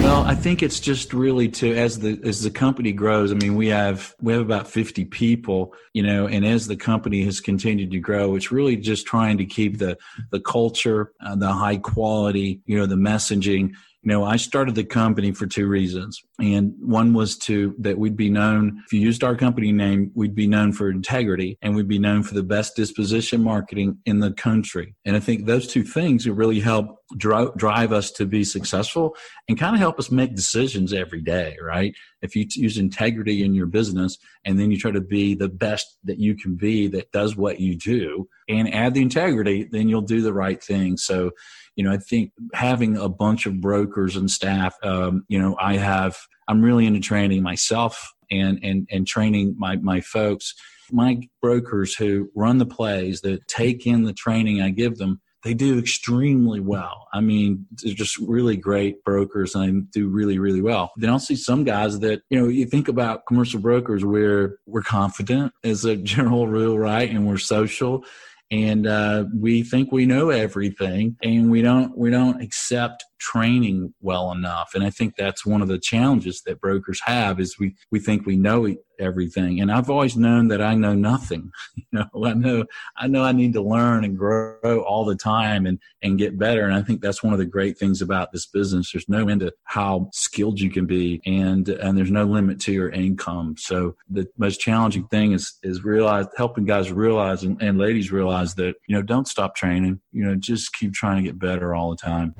Well, 0.02 0.25
I 0.25 0.35
think 0.35 0.62
it's 0.62 0.80
just 0.80 1.12
really 1.12 1.49
to 1.50 1.75
as 1.75 1.99
the 1.99 2.19
as 2.25 2.42
the 2.42 2.50
company 2.50 2.92
grows. 2.92 3.33
I 3.33 3.35
mean, 3.35 3.54
we 3.54 3.69
have 3.69 4.14
we 4.21 4.33
have 4.33 4.42
about 4.42 4.66
fifty 4.66 5.04
people, 5.04 5.75
you 5.92 6.02
know, 6.02 6.26
and 6.26 6.45
as 6.45 6.66
the 6.66 6.76
company 6.76 7.23
has 7.25 7.38
continued 7.40 7.90
to 7.90 7.99
grow, 8.00 8.35
it's 8.35 8.50
really 8.50 8.76
just 8.76 9.07
trying 9.07 9.37
to 9.38 9.45
keep 9.45 9.78
the 9.78 9.99
the 10.30 10.40
culture, 10.40 11.12
uh, 11.25 11.37
the 11.37 11.52
high 11.52 11.76
quality, 11.76 12.61
you 12.64 12.78
know, 12.78 12.87
the 12.87 12.97
messaging 12.97 13.75
you 14.02 14.11
know, 14.11 14.25
I 14.25 14.37
started 14.37 14.75
the 14.75 14.85
company 14.85 15.33
for 15.33 15.47
two 15.47 15.66
reasons. 15.66 16.23
And 16.40 16.73
one 16.80 17.12
was 17.12 17.37
to 17.38 17.75
that 17.80 17.99
we'd 17.99 18.16
be 18.16 18.30
known, 18.30 18.83
if 18.87 18.92
you 18.92 19.00
used 19.00 19.23
our 19.23 19.37
company 19.37 19.73
name, 19.73 20.11
we'd 20.14 20.35
be 20.35 20.47
known 20.47 20.73
for 20.73 20.88
integrity 20.88 21.59
and 21.61 21.76
we'd 21.76 21.88
be 21.88 21.99
known 21.99 22.23
for 22.23 22.33
the 22.33 22.42
best 22.42 22.76
disposition 22.76 23.42
marketing 23.42 23.99
in 24.07 24.21
the 24.21 24.33
country. 24.33 24.95
And 25.04 25.16
I 25.16 25.21
think 25.21 25.45
those 25.45 25.66
two 25.66 25.83
things 25.83 26.26
really 26.26 26.61
help 26.61 27.00
drive, 27.17 27.55
drive 27.57 27.93
us 27.93 28.11
to 28.12 28.26
be 28.26 28.45
successful 28.45 29.17
and 29.49 29.59
kind 29.59 29.75
of 29.75 29.81
help 29.81 29.99
us 29.99 30.11
make 30.11 30.35
decisions 30.35 30.93
every 30.93 31.21
day, 31.21 31.57
right? 31.62 31.95
If 32.23 32.37
you 32.37 32.47
use 32.50 32.79
integrity 32.79 33.43
in 33.43 33.55
your 33.55 33.67
business 33.67 34.19
and 34.45 34.59
then 34.59 34.71
you 34.71 34.79
try 34.79 34.90
to 34.90 35.00
be 35.00 35.35
the 35.35 35.49
best 35.49 35.99
that 36.05 36.19
you 36.19 36.35
can 36.35 36.57
be 36.57 36.87
that 36.88 37.12
does 37.12 37.37
what 37.37 37.61
you 37.61 37.76
do 37.76 38.29
and 38.49 38.73
add 38.73 38.95
the 38.95 39.02
integrity, 39.02 39.69
then 39.71 39.88
you'll 39.88 40.02
do 40.02 40.23
the 40.23 40.33
right 40.33 40.62
thing. 40.62 40.97
So, 40.97 41.31
you 41.76 41.85
know, 41.85 41.93
I 41.93 41.99
think 41.99 42.33
having 42.52 42.97
a 42.97 43.09
bunch 43.09 43.47
of 43.47 43.61
brokers 43.61 44.17
and 44.17 44.31
staff, 44.31 44.75
um, 44.83 45.25
you 45.29 45.38
know, 45.38 45.57
I 45.61 45.76
have, 45.76 46.17
I'm 46.49 46.62
really 46.62 46.87
into 46.87 47.00
training 47.00 47.43
myself 47.43 48.12
and, 48.31 48.59
and, 48.62 48.88
and 48.90 49.07
training 49.07 49.55
my, 49.59 49.76
my 49.76 50.00
folks. 50.00 50.55
My 50.93 51.21
brokers 51.40 51.95
who 51.95 52.31
run 52.35 52.59
the 52.59 52.67
plays 52.67 53.21
that 53.21 53.47
take 53.47 53.87
in 53.87 54.02
the 54.02 54.12
training 54.12 54.61
I 54.61 54.71
give 54.71 54.99
them, 54.99 55.21
they 55.42 55.54
do 55.54 55.78
extremely 55.78 56.61
well. 56.61 57.09
I 57.12 57.20
mean, 57.20 57.66
they're 57.73 57.94
just 57.94 58.18
really 58.18 58.56
great 58.56 59.02
brokers 59.04 59.54
and 59.54 59.64
they 59.64 59.87
do 59.90 60.09
really, 60.09 60.38
really 60.38 60.61
well. 60.61 60.92
Then 60.97 61.11
I'll 61.11 61.18
see 61.18 61.37
some 61.37 61.64
guys 61.64 62.00
that, 62.00 62.23
you 62.28 62.38
know, 62.38 62.49
you 62.49 62.66
think 62.66 62.88
about 62.88 63.26
commercial 63.26 63.61
brokers 63.61 64.04
where 64.04 64.59
we're 64.66 64.82
confident 64.82 65.52
as 65.64 65.85
a 65.85 65.97
general 66.14 66.47
rule, 66.47 66.78
right? 66.78 67.11
And 67.11 67.26
we're 67.26 67.38
social 67.38 68.04
and 68.50 68.87
uh, 68.87 69.25
we 69.35 69.62
think 69.62 69.92
we 69.92 70.06
know 70.06 70.30
everything 70.30 71.16
and 71.23 71.50
we 71.50 71.62
don't 71.62 71.97
we 71.97 72.11
don't 72.11 72.42
accept 72.42 73.04
training 73.20 73.94
well 74.00 74.32
enough. 74.32 74.70
And 74.74 74.82
i 74.82 74.90
think 74.90 75.14
that's 75.16 75.46
one 75.46 75.62
of 75.62 75.68
the 75.68 75.78
challenges 75.78 76.42
that 76.42 76.60
brokers 76.60 77.00
have 77.04 77.38
is 77.38 77.58
we 77.58 77.76
we 77.90 78.00
think 78.00 78.26
we 78.26 78.36
know 78.36 78.74
everything. 78.98 79.60
And 79.60 79.70
i've 79.70 79.90
always 79.90 80.16
known 80.16 80.48
that 80.48 80.62
i 80.62 80.74
know 80.74 80.94
nothing 80.94 81.52
you 81.76 81.84
know 81.92 82.06
i 82.24 82.34
know 82.34 82.64
i 82.96 83.06
know 83.06 83.22
i 83.22 83.32
need 83.32 83.52
to 83.54 83.62
learn 83.62 84.04
and 84.04 84.16
grow 84.16 84.82
all 84.86 85.04
the 85.04 85.16
time 85.16 85.66
and 85.66 85.78
and 86.02 86.18
get 86.18 86.38
better. 86.38 86.64
And 86.64 86.74
i 86.74 86.82
think 86.82 87.00
that's 87.00 87.22
one 87.22 87.32
of 87.32 87.38
the 87.38 87.44
great 87.44 87.78
things 87.78 88.02
about 88.02 88.32
this 88.32 88.46
business. 88.46 88.92
There's 88.92 89.08
no 89.08 89.28
end 89.28 89.40
to 89.40 89.52
how 89.64 90.08
skilled 90.12 90.58
you 90.60 90.70
can 90.70 90.86
be 90.86 91.20
and 91.26 91.68
and 91.68 91.96
there's 91.96 92.10
no 92.10 92.24
limit 92.24 92.58
to 92.60 92.72
your 92.72 92.90
income. 92.90 93.56
So 93.58 93.96
the 94.08 94.26
most 94.38 94.60
challenging 94.60 95.06
thing 95.08 95.32
is 95.32 95.58
is 95.62 95.84
realize 95.84 96.26
helping 96.36 96.64
guys 96.64 96.90
realize 96.90 97.42
and, 97.42 97.60
and 97.62 97.78
ladies 97.78 98.10
realize 98.10 98.54
that 98.54 98.76
you 98.86 98.96
know 98.96 99.02
don't 99.02 99.28
stop 99.28 99.54
training. 99.54 100.00
You 100.12 100.24
know 100.24 100.34
just 100.36 100.72
keep 100.72 100.94
trying 100.94 101.22
to 101.22 101.22
get 101.22 101.38
better 101.38 101.74
all 101.74 101.90
the 101.90 101.96
time 101.96 102.34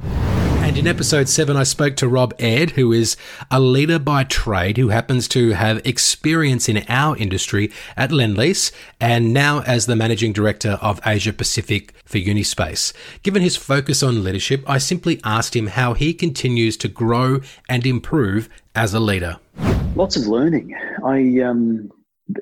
and 0.63 0.77
in 0.77 0.87
episode 0.87 1.29
7, 1.29 1.57
I 1.57 1.63
spoke 1.63 1.97
to 1.97 2.09
Rob 2.09 2.35
Ed, 2.39 2.73
who 2.73 2.93
is 2.93 3.17
a 3.51 3.59
leader 3.59 3.99
by 3.99 4.25
trade 4.25 4.77
who 4.77 4.89
happens 4.89 5.27
to 5.29 5.51
have 5.51 5.85
experience 5.87 6.69
in 6.69 6.85
our 6.89 7.17
industry 7.17 7.73
at 7.97 8.11
Lendlease 8.11 8.71
and 9.01 9.33
now 9.33 9.63
as 9.63 9.87
the 9.87 9.97
managing 9.97 10.33
director 10.33 10.79
of 10.83 11.01
Asia 11.05 11.33
Pacific 11.33 11.95
for 12.05 12.19
Unispace. 12.19 12.93
Given 13.23 13.43
his 13.43 13.57
focus 13.57 14.03
on 14.03 14.23
leadership, 14.23 14.63
I 14.67 14.79
simply 14.79 15.21
asked 15.25 15.57
him 15.57 15.69
how 15.69 15.95
he 15.95 16.13
continues 16.13 16.77
to 16.77 16.89
grow 16.89 17.41
and 17.69 17.87
improve 17.87 18.49
as 18.75 18.93
a 18.93 19.01
leader. 19.01 19.39
Lots 19.97 20.17
of 20.17 20.27
learning. 20.27 20.77
I, 21.05 21.41
um, 21.41 21.91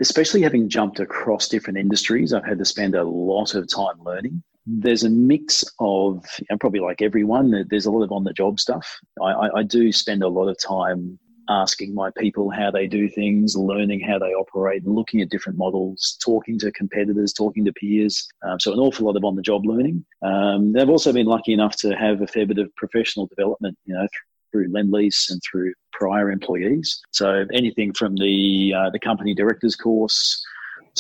especially 0.01 0.43
having 0.43 0.69
jumped 0.69 0.99
across 0.99 1.49
different 1.49 1.79
industries, 1.79 2.33
I've 2.33 2.45
had 2.45 2.59
to 2.59 2.65
spend 2.65 2.95
a 2.95 3.05
lot 3.05 3.55
of 3.55 3.69
time 3.69 4.03
learning 4.05 4.43
there's 4.69 5.03
a 5.03 5.11
mix 5.11 5.65
of, 5.81 6.25
and 6.51 6.61
probably 6.61 6.81
like 6.81 7.01
everyone, 7.01 7.67
there's 7.71 7.87
a 7.87 7.91
lot 7.91 8.03
of 8.03 8.13
on 8.13 8.25
the 8.25 8.33
job 8.33 8.61
stuff. 8.61 8.99
I, 9.23 9.49
I, 9.57 9.63
do 9.63 9.91
spend 9.93 10.23
a 10.23 10.29
lot 10.29 10.49
of 10.49 10.59
time 10.59 11.19
asking 11.49 11.95
my 11.95 12.11
people 12.19 12.51
how 12.51 12.71
they 12.71 12.87
do 12.87 13.09
things, 13.09 13.57
learning 13.57 14.01
how 14.01 14.19
they 14.19 14.35
operate, 14.35 14.87
looking 14.87 15.23
at 15.23 15.31
different 15.31 15.59
models, 15.59 16.19
talking 16.23 16.59
to 16.59 16.71
competitors, 16.73 17.33
talking 17.33 17.65
to 17.65 17.73
peers. 17.73 18.29
Um, 18.47 18.61
so, 18.61 18.73
an 18.73 18.79
awful 18.79 19.07
lot 19.07 19.17
of 19.17 19.25
on 19.25 19.37
the 19.37 19.43
job 19.43 19.65
learning. 19.65 20.05
Um, 20.23 20.73
they've 20.73 20.91
also 20.91 21.13
been 21.13 21.27
lucky 21.27 21.55
enough 21.55 21.77
to 21.77 21.97
have 21.97 22.21
a 22.21 22.27
fair 22.27 22.47
bit 22.47 22.59
of 22.59 22.75
professional 22.77 23.27
development, 23.27 23.79
you 23.87 23.95
know, 23.95 24.07
through 24.53 24.71
Lendlease 24.71 25.31
and 25.31 25.41
through 25.49 25.73
prior 25.93 26.31
employees. 26.31 27.01
So, 27.11 27.47
anything 27.55 27.95
from 27.95 28.17
the, 28.17 28.75
uh, 28.77 28.91
the 28.91 29.01
company 29.01 29.35
directors 29.35 29.77
course 29.77 30.45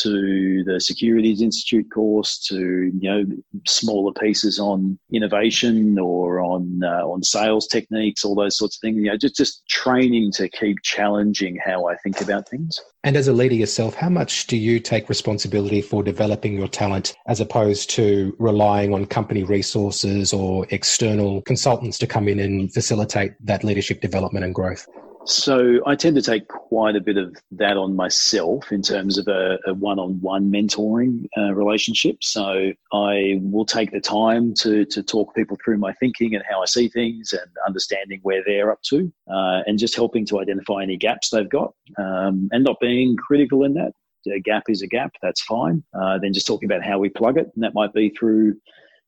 to 0.02 0.64
the 0.64 0.80
Securities 0.80 1.42
Institute 1.42 1.86
course 1.92 2.38
to 2.48 2.92
you 2.98 3.10
know 3.10 3.24
smaller 3.66 4.12
pieces 4.12 4.58
on 4.58 4.98
innovation 5.12 5.98
or 5.98 6.40
on 6.40 6.80
uh, 6.82 7.06
on 7.06 7.22
sales 7.22 7.66
techniques, 7.66 8.24
all 8.24 8.34
those 8.34 8.56
sorts 8.56 8.76
of 8.76 8.80
things. 8.80 8.96
You 8.96 9.10
know, 9.10 9.16
just 9.16 9.36
just 9.36 9.66
training 9.68 10.32
to 10.32 10.48
keep 10.48 10.76
challenging 10.82 11.58
how 11.64 11.86
I 11.86 11.96
think 11.96 12.20
about 12.20 12.48
things. 12.48 12.80
And 13.04 13.16
as 13.16 13.28
a 13.28 13.32
leader 13.32 13.54
yourself, 13.54 13.94
how 13.94 14.08
much 14.08 14.46
do 14.48 14.56
you 14.56 14.80
take 14.80 15.08
responsibility 15.08 15.80
for 15.80 16.02
developing 16.02 16.58
your 16.58 16.68
talent 16.68 17.14
as 17.26 17.40
opposed 17.40 17.90
to 17.90 18.34
relying 18.38 18.92
on 18.92 19.06
company 19.06 19.44
resources 19.44 20.32
or 20.32 20.66
external 20.70 21.42
consultants 21.42 21.96
to 21.98 22.06
come 22.06 22.28
in 22.28 22.40
and 22.40 22.72
facilitate 22.72 23.32
that 23.40 23.64
leadership 23.64 24.00
development 24.00 24.44
and 24.44 24.54
growth? 24.54 24.86
So 25.28 25.80
I 25.86 25.94
tend 25.94 26.16
to 26.16 26.22
take 26.22 26.48
quite 26.48 26.96
a 26.96 27.02
bit 27.02 27.18
of 27.18 27.36
that 27.50 27.76
on 27.76 27.94
myself 27.94 28.72
in 28.72 28.80
terms 28.80 29.18
of 29.18 29.28
a, 29.28 29.58
a 29.66 29.74
one-on-one 29.74 30.50
mentoring 30.50 31.26
uh, 31.36 31.52
relationship. 31.52 32.16
So 32.22 32.72
I 32.94 33.38
will 33.42 33.66
take 33.66 33.90
the 33.90 34.00
time 34.00 34.54
to 34.54 34.86
to 34.86 35.02
talk 35.02 35.34
people 35.34 35.58
through 35.62 35.76
my 35.76 35.92
thinking 35.92 36.34
and 36.34 36.42
how 36.48 36.62
I 36.62 36.64
see 36.64 36.88
things 36.88 37.34
and 37.34 37.50
understanding 37.66 38.20
where 38.22 38.42
they're 38.46 38.72
up 38.72 38.80
to, 38.84 39.12
uh, 39.30 39.60
and 39.66 39.78
just 39.78 39.94
helping 39.94 40.24
to 40.26 40.40
identify 40.40 40.82
any 40.82 40.96
gaps 40.96 41.28
they've 41.28 41.48
got, 41.48 41.74
um, 41.98 42.48
and 42.50 42.64
not 42.64 42.80
being 42.80 43.14
critical 43.16 43.64
in 43.64 43.74
that. 43.74 43.92
A 44.32 44.40
gap 44.40 44.64
is 44.68 44.80
a 44.80 44.86
gap. 44.86 45.12
That's 45.20 45.42
fine. 45.42 45.82
Uh, 45.92 46.18
then 46.18 46.32
just 46.32 46.46
talking 46.46 46.70
about 46.70 46.82
how 46.82 46.98
we 46.98 47.10
plug 47.10 47.36
it, 47.36 47.50
and 47.54 47.62
that 47.62 47.74
might 47.74 47.92
be 47.92 48.08
through 48.08 48.56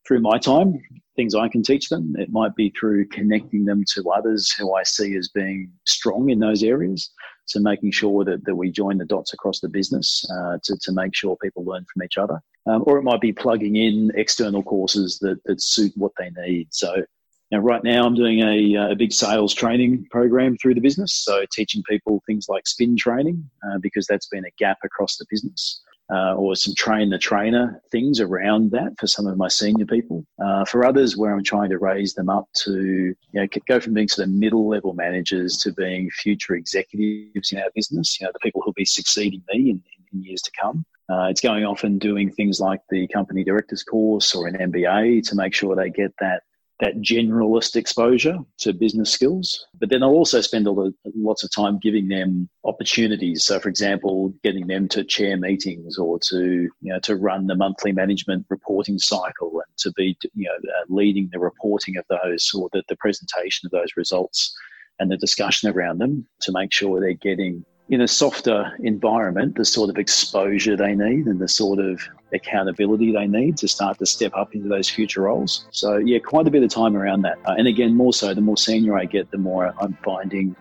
through 0.07 0.21
my 0.21 0.39
time, 0.39 0.81
things 1.21 1.35
I 1.35 1.49
can 1.49 1.63
teach 1.63 1.91
them. 1.91 2.15
It 2.19 2.33
might 2.33 2.57
be 2.57 2.71
through 2.71 3.09
connecting 3.09 3.67
them 3.67 3.85
to 3.95 4.11
others 4.11 4.51
who 4.53 4.75
I 4.75 4.83
see 4.85 5.17
as 5.17 5.29
being 5.29 5.71
strong 5.87 6.31
in 6.31 6.39
those 6.39 6.63
areas. 6.63 7.11
So 7.45 7.61
making 7.61 7.91
sure 7.91 8.25
that, 8.25 8.43
that 8.47 8.55
we 8.55 8.71
join 8.71 8.97
the 8.97 9.05
dots 9.05 9.35
across 9.35 9.61
the 9.61 9.69
business 9.69 10.25
uh, 10.33 10.57
to, 10.63 10.79
to 10.81 10.93
make 10.93 11.15
sure 11.15 11.37
people 11.43 11.63
learn 11.65 11.85
from 11.93 12.05
each 12.05 12.17
other. 12.17 12.41
Um, 12.67 12.85
or 12.87 12.97
it 12.97 13.03
might 13.03 13.21
be 13.21 13.33
plugging 13.33 13.77
in 13.77 14.11
external 14.15 14.63
courses 14.63 15.19
that, 15.19 15.45
that 15.45 15.61
suit 15.61 15.93
what 15.95 16.13
they 16.19 16.31
need. 16.47 16.69
So 16.71 17.05
now, 17.51 17.59
right 17.59 17.85
now, 17.85 18.07
I'm 18.07 18.15
doing 18.15 18.41
a, 18.41 18.93
a 18.93 18.97
big 18.97 19.13
sales 19.13 19.53
training 19.53 20.07
program 20.11 20.57
through 20.57 20.75
the 20.75 20.81
business. 20.81 21.13
So 21.13 21.45
teaching 21.53 21.83
people 21.87 22.23
things 22.27 22.47
like 22.49 22.67
spin 22.67 22.97
training 22.97 23.45
uh, 23.67 23.79
because 23.83 24.07
that's 24.07 24.29
been 24.29 24.47
a 24.47 24.57
gap 24.59 24.79
across 24.85 25.19
the 25.19 25.27
business 25.29 25.83
uh, 26.13 26.35
or 26.35 26.57
some 26.57 26.75
train 26.75 27.11
the 27.11 27.19
trainer 27.19 27.81
things 27.91 28.21
around 28.21 28.71
that 28.73 28.93
for 28.99 29.07
some 29.07 29.27
of 29.27 29.37
my 29.37 29.49
senior 29.49 29.87
people. 29.87 30.27
Uh, 30.45 30.65
for 30.65 30.85
others, 30.85 31.17
where 31.17 31.35
I'm 31.35 31.45
trying 31.45 31.71
to 31.71 31.79
raise 31.79 32.15
them 32.15 32.29
up 32.29 32.49
to 32.65 32.75
you 32.75 33.17
know, 33.33 33.47
go 33.69 33.81
from 33.81 33.95
being 33.95 34.09
sort 34.09 34.29
of 34.29 34.35
middle 34.35 34.69
level 34.69 34.93
managers 34.95 35.57
to 35.59 35.73
being 35.73 36.11
future 36.11 36.55
executives 36.55 37.53
in 37.53 37.59
our 37.59 37.71
business, 37.75 38.21
you 38.21 38.27
know, 38.27 38.33
the 38.33 38.41
people 38.41 38.63
who'll 38.63 38.73
be 38.73 38.85
succeeding 38.85 39.43
me 39.53 39.71
in, 39.71 39.83
in 40.13 40.23
years 40.23 40.43
to 40.43 40.51
come. 40.61 40.85
Uh, 41.11 41.27
it's 41.29 41.41
going 41.41 41.65
off 41.65 41.83
and 41.83 42.01
doing 42.01 42.31
things 42.31 42.61
like 42.61 42.81
the 42.89 43.07
company 43.09 43.43
directors 43.43 43.83
course 43.83 44.33
or 44.35 44.47
an 44.47 44.55
MBA 44.55 45.29
to 45.29 45.35
make 45.35 45.53
sure 45.53 45.75
they 45.75 45.91
get 45.91 46.15
that 46.21 46.43
that 46.81 47.01
generalist 47.03 47.77
exposure 47.77 48.39
to 48.59 48.73
business 48.73 49.11
skills. 49.11 49.67
But 49.79 49.91
then 49.91 50.03
I'll 50.03 50.11
also 50.11 50.41
spend 50.41 50.67
a 50.67 50.71
lot, 50.71 50.93
lots 51.15 51.45
of 51.45 51.55
time 51.55 51.79
giving 51.79 52.09
them 52.09 52.49
opportunities. 52.65 53.45
So, 53.45 53.61
for 53.61 53.69
example, 53.69 54.35
getting 54.43 54.67
them 54.67 54.89
to 54.89 55.05
chair 55.05 55.37
meetings 55.37 55.99
or 55.99 56.19
to 56.31 56.41
you 56.81 56.93
know 56.93 56.99
to 57.01 57.17
run 57.17 57.47
the 57.47 57.55
monthly 57.55 57.93
management 57.93 58.47
reporting 58.49 58.99
cycle 58.99 59.51
and 59.55 59.77
to 59.79 59.93
be 59.93 60.17
you 60.35 60.49
know 60.49 60.71
uh, 60.71 60.85
leading 60.89 61.29
the 61.33 61.39
reporting 61.39 61.97
of 61.97 62.05
those 62.09 62.51
or 62.55 62.69
the, 62.73 62.83
the 62.89 62.97
presentation 62.97 63.67
of 63.67 63.73
those 63.73 63.97
results 63.97 64.55
and 64.99 65.11
the 65.11 65.17
discussion 65.17 65.71
around 65.71 65.99
them 65.99 66.27
to 66.43 66.53
make 66.53 66.73
sure 66.73 67.01
they're 67.01 67.15
getting 67.15 67.65
in 67.91 68.01
a 68.01 68.09
softer 68.09 68.73
environment 68.79 69.57
the 69.57 69.65
sort 69.65 69.91
of 69.91 69.99
exposure 69.99 70.77
they 70.77 70.95
need 70.95 71.27
and 71.27 71.41
the 71.41 71.49
sort 71.49 71.81
of 71.81 72.01
accountability 72.33 73.13
they 73.13 73.27
need 73.27 73.59
to 73.59 73.67
start 73.67 73.99
to 73.99 74.07
step 74.07 74.33
up 74.37 74.55
into 74.55 74.69
those 74.69 74.89
future 74.89 75.23
roles. 75.23 75.67
So, 75.73 75.97
yeah, 75.97 76.21
quite 76.21 76.47
a 76.47 76.53
bit 76.53 76.63
of 76.63 76.71
time 76.71 76.97
around 76.97 77.23
that. 77.23 77.39
Uh, 77.45 77.57
and 77.59 77.67
again, 77.67 77.97
more 77.97 78.13
so, 78.13 78.33
the 78.33 78.41
more 78.41 78.57
senior 78.57 78.97
I 78.97 79.07
get, 79.07 79.33
the 79.33 79.39
more 79.39 79.75
I'm 79.81 79.99
finding 80.05 80.55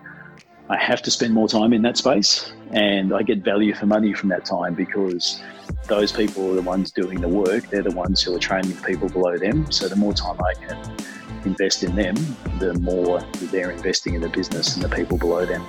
I 0.68 0.76
have 0.76 1.02
to 1.02 1.10
spend 1.10 1.32
more 1.32 1.48
time 1.48 1.72
in 1.72 1.82
that 1.82 1.96
space 1.96 2.52
and 2.70 3.12
I 3.12 3.22
get 3.22 3.44
value 3.44 3.74
for 3.74 3.86
money 3.86 4.12
from 4.12 4.28
that 4.28 4.44
time 4.44 4.74
because 4.74 5.40
those 5.86 6.12
people 6.12 6.50
are 6.52 6.54
the 6.54 6.62
ones 6.62 6.90
doing 6.90 7.20
the 7.20 7.28
work. 7.28 7.68
They're 7.68 7.82
the 7.82 7.90
ones 7.90 8.22
who 8.22 8.34
are 8.34 8.38
training 8.40 8.74
the 8.74 8.82
people 8.82 9.08
below 9.08 9.38
them. 9.38 9.70
So, 9.70 9.88
the 9.88 9.96
more 9.96 10.14
time 10.14 10.38
I 10.42 10.54
can 10.54 10.96
invest 11.44 11.84
in 11.84 11.94
them, 11.94 12.16
the 12.58 12.74
more 12.74 13.20
they're 13.52 13.70
investing 13.70 14.14
in 14.14 14.20
the 14.20 14.28
business 14.28 14.74
and 14.74 14.84
the 14.84 14.88
people 14.88 15.16
below 15.16 15.46
them. 15.46 15.64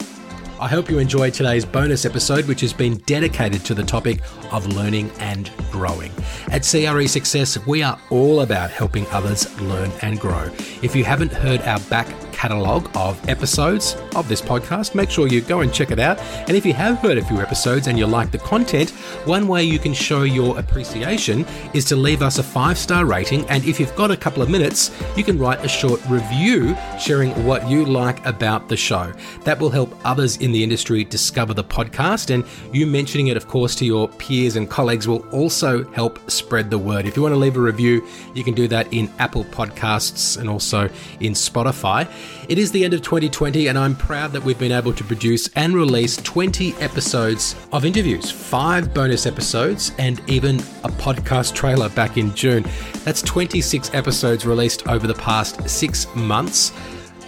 I 0.62 0.68
hope 0.68 0.92
you 0.92 1.00
enjoyed 1.00 1.34
today's 1.34 1.66
bonus 1.66 2.06
episode, 2.06 2.46
which 2.46 2.62
has 2.62 2.72
been 2.72 2.98
dedicated 3.08 3.66
to 3.66 3.74
the 3.74 3.82
topic 3.82 4.22
of 4.52 4.68
learning 4.68 5.10
and 5.18 5.52
growing. 5.72 6.12
At 6.52 6.62
CRE 6.62 7.08
Success, 7.08 7.58
we 7.66 7.82
are 7.82 8.00
all 8.12 8.42
about 8.42 8.70
helping 8.70 9.08
others 9.08 9.60
learn 9.60 9.92
and 10.04 10.20
grow. 10.20 10.52
If 10.84 10.96
you 10.96 11.04
haven't 11.04 11.34
heard 11.34 11.62
our 11.62 11.80
back 11.90 12.08
catalogue 12.42 12.90
of 12.96 13.14
episodes 13.30 13.96
of 14.16 14.28
this 14.28 14.42
podcast. 14.42 14.96
Make 14.96 15.12
sure 15.12 15.28
you 15.28 15.42
go 15.42 15.60
and 15.60 15.72
check 15.72 15.92
it 15.92 16.00
out. 16.00 16.18
And 16.48 16.58
if 16.58 16.66
you 16.66 16.74
have 16.74 16.98
heard 16.98 17.20
a 17.20 17.24
few 17.24 17.40
episodes 17.40 17.86
and 17.86 18.00
you 18.00 18.08
like 18.08 18.32
the 18.32 18.40
content, 18.40 18.90
one 19.26 19.48
way 19.48 19.64
you 19.64 19.78
can 19.78 19.94
show 19.94 20.24
your 20.24 20.58
appreciation 20.58 21.46
is 21.76 21.86
to 21.86 21.96
leave 21.96 22.24
us 22.24 22.40
a 22.40 22.44
five 22.44 22.80
star 22.80 23.06
rating. 23.06 23.48
And 23.48 23.64
if 23.66 23.80
you've 23.80 23.96
got 23.96 24.10
a 24.10 24.18
couple 24.18 24.42
of 24.42 24.50
minutes, 24.50 24.90
you 25.16 25.24
can 25.24 25.38
write 25.38 25.64
a 25.64 25.68
short 25.68 26.02
review 26.10 26.76
sharing 27.00 27.30
what 27.46 27.70
you 27.70 27.86
like 27.86 28.26
about 28.26 28.68
the 28.70 28.78
show. 28.78 29.14
That 29.44 29.60
will 29.60 29.70
help 29.70 29.96
others 30.04 30.38
in 30.38 30.52
the 30.52 30.64
industry 30.64 31.04
discover 31.04 31.54
the 31.54 31.64
podcast. 31.64 32.34
And 32.34 32.44
you 32.74 32.88
mentioning 32.88 33.28
it, 33.28 33.38
of 33.38 33.48
course, 33.48 33.76
to 33.76 33.86
your 33.86 34.08
peers 34.08 34.56
and 34.56 34.68
colleagues 34.68 35.08
will 35.08 35.28
also 35.30 35.84
help 35.92 36.18
spread 36.32 36.72
the 36.72 36.80
word. 36.80 37.06
If 37.06 37.16
you 37.16 37.22
want 37.22 37.36
to 37.36 37.40
leave 37.40 37.56
a 37.56 37.62
review, 37.62 38.04
you 38.34 38.44
can 38.44 38.56
do 38.56 38.68
that 38.70 38.92
in 38.92 39.12
Apple 39.20 39.44
Podcasts 39.46 40.40
and 40.40 40.50
also 40.50 40.90
in 41.20 41.34
Spotify. 41.34 42.10
It 42.48 42.58
is 42.58 42.72
the 42.72 42.84
end 42.84 42.94
of 42.94 43.02
2020, 43.02 43.68
and 43.68 43.78
I'm 43.78 43.96
proud 43.96 44.32
that 44.34 44.44
we've 44.44 44.60
been 44.60 44.72
able 44.72 44.94
to 44.94 45.04
produce 45.04 45.50
and 45.56 45.74
release 45.74 46.18
20 46.18 46.74
episodes 46.76 47.56
of 47.72 47.86
interviews, 47.86 48.30
five 48.30 48.94
bonus 48.94 49.26
episodes, 49.26 49.92
and 49.98 50.22
even 50.30 50.60
a 50.84 50.90
podcast 50.90 51.54
trailer 51.56 51.90
back 51.90 52.18
in 52.18 52.34
June. 52.36 52.66
That's 53.04 53.22
26 53.22 53.94
episodes 53.94 54.46
released 54.46 54.88
over 54.88 55.08
the 55.08 55.14
past 55.16 55.70
six 55.70 56.08
months 56.16 56.72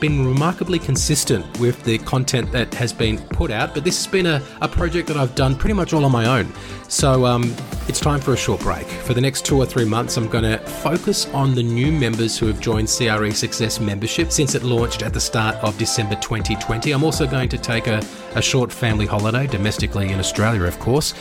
been 0.03 0.27
remarkably 0.27 0.77
consistent 0.77 1.45
with 1.61 1.81
the 1.85 1.97
content 1.99 2.51
that 2.51 2.73
has 2.73 2.91
been 2.91 3.17
put 3.29 3.49
out, 3.49 3.73
but 3.73 3.85
this 3.85 4.03
has 4.03 4.11
been 4.11 4.25
a, 4.25 4.43
a 4.59 4.67
project 4.67 5.07
that 5.07 5.15
I've 5.15 5.33
done 5.33 5.55
pretty 5.55 5.75
much 5.75 5.93
all 5.93 6.03
on 6.03 6.11
my 6.11 6.25
own. 6.25 6.51
So 6.89 7.25
um, 7.25 7.55
it's 7.87 7.99
time 7.99 8.21
for 8.21 8.33
a 8.33 8.37
short 8.37 8.61
break. 8.61 8.85
For 8.85 9.13
the 9.13 9.19
next 9.19 9.45
two 9.45 9.57
or 9.57 9.65
three 9.65 9.83
months, 9.83 10.15
I'm 10.15 10.27
going 10.27 10.45
to 10.45 10.57
focus 10.57 11.27
on 11.33 11.53
the 11.53 11.63
new 11.63 11.91
members 11.91 12.37
who 12.37 12.47
have 12.47 12.61
joined 12.61 12.87
CRE 12.87 13.31
Success 13.31 13.79
membership 13.79 14.31
since 14.31 14.55
it 14.55 14.63
launched 14.63 15.03
at 15.03 15.13
the 15.13 15.19
start 15.19 15.55
of 15.57 15.77
December 15.77 16.15
2020. 16.15 16.91
I'm 16.91 17.03
also 17.03 17.27
going 17.27 17.49
to 17.49 17.57
take 17.57 17.87
a, 17.87 18.01
a 18.35 18.41
short 18.41 18.71
family 18.71 19.05
holiday 19.05 19.47
domestically 19.47 20.11
in 20.11 20.19
Australia, 20.19 20.63
of 20.63 20.79
course. 20.79 21.13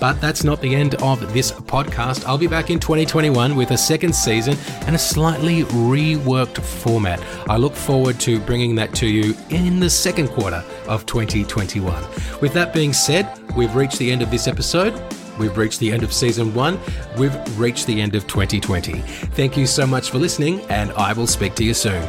But 0.00 0.20
that's 0.20 0.42
not 0.42 0.60
the 0.60 0.74
end 0.74 0.96
of 0.96 1.32
this 1.32 1.52
podcast. 1.52 2.24
I'll 2.24 2.38
be 2.38 2.46
back 2.46 2.70
in 2.70 2.80
2021 2.80 3.54
with 3.54 3.70
a 3.70 3.78
second 3.78 4.14
season 4.14 4.56
and 4.86 4.96
a 4.96 4.98
slightly 4.98 5.62
reworked 5.64 6.58
format. 6.58 7.22
I 7.48 7.56
look 7.56 7.74
forward 7.74 8.18
to 8.20 8.40
bringing 8.40 8.74
that 8.76 8.94
to 8.96 9.06
you 9.06 9.36
in 9.50 9.78
the 9.78 9.90
second 9.90 10.28
quarter 10.28 10.64
of 10.88 11.06
2021. 11.06 12.02
With 12.40 12.52
that 12.54 12.72
being 12.72 12.92
said, 12.92 13.28
we've 13.54 13.74
reached 13.76 13.98
the 13.98 14.10
end 14.10 14.22
of 14.22 14.30
this 14.30 14.48
episode. 14.48 14.94
We've 15.40 15.56
reached 15.56 15.80
the 15.80 15.90
end 15.90 16.02
of 16.02 16.12
season 16.12 16.52
one. 16.52 16.78
We've 17.16 17.34
reached 17.58 17.86
the 17.86 18.00
end 18.00 18.14
of 18.14 18.26
2020. 18.26 19.00
Thank 19.00 19.56
you 19.56 19.66
so 19.66 19.86
much 19.86 20.10
for 20.10 20.18
listening, 20.18 20.60
and 20.68 20.92
I 20.92 21.14
will 21.14 21.26
speak 21.26 21.54
to 21.54 21.64
you 21.64 21.72
soon. 21.72 22.06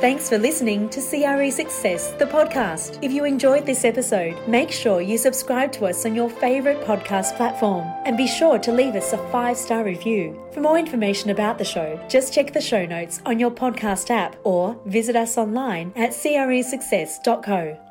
Thanks 0.00 0.28
for 0.28 0.36
listening 0.36 0.90
to 0.90 1.00
CRE 1.00 1.50
Success, 1.50 2.10
the 2.18 2.26
podcast. 2.26 2.98
If 3.02 3.12
you 3.12 3.24
enjoyed 3.24 3.64
this 3.64 3.84
episode, 3.84 4.36
make 4.46 4.70
sure 4.70 5.00
you 5.00 5.16
subscribe 5.16 5.72
to 5.72 5.86
us 5.86 6.04
on 6.04 6.14
your 6.14 6.28
favourite 6.28 6.84
podcast 6.84 7.36
platform 7.36 7.86
and 8.04 8.16
be 8.16 8.26
sure 8.26 8.58
to 8.58 8.72
leave 8.72 8.94
us 8.94 9.12
a 9.12 9.18
five 9.30 9.56
star 9.56 9.84
review. 9.84 10.38
For 10.52 10.60
more 10.60 10.78
information 10.78 11.30
about 11.30 11.56
the 11.56 11.64
show, 11.64 11.98
just 12.08 12.34
check 12.34 12.52
the 12.52 12.60
show 12.60 12.84
notes 12.84 13.22
on 13.24 13.38
your 13.38 13.50
podcast 13.50 14.10
app 14.10 14.36
or 14.44 14.76
visit 14.86 15.16
us 15.16 15.38
online 15.38 15.92
at 15.96 16.10
cresuccess.co. 16.10 17.85